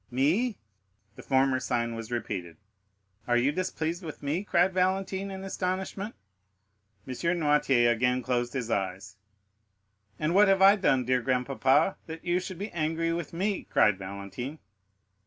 [0.09, 0.57] "Me?"
[1.15, 2.57] The former sign was repeated.
[3.27, 6.15] "Are you displeased with me?" cried Valentine in astonishment.
[7.07, 7.13] M.
[7.37, 9.17] Noirtier again closed his eyes.
[10.17, 13.99] "And what have I done, dear grandpapa, that you should be angry with me?" cried
[13.99, 14.57] Valentine.